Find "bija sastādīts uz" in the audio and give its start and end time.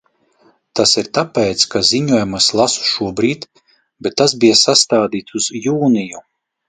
4.45-5.51